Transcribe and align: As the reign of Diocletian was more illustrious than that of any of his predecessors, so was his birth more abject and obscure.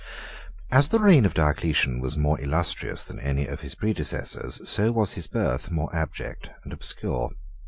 As 0.71 0.89
the 0.89 0.97
reign 0.99 1.27
of 1.27 1.35
Diocletian 1.35 2.01
was 2.01 2.17
more 2.17 2.41
illustrious 2.41 3.03
than 3.03 3.17
that 3.17 3.21
of 3.21 3.29
any 3.29 3.45
of 3.45 3.61
his 3.61 3.75
predecessors, 3.75 4.67
so 4.67 4.91
was 4.91 5.13
his 5.13 5.27
birth 5.27 5.69
more 5.69 5.95
abject 5.95 6.49
and 6.63 6.73
obscure. 6.73 7.29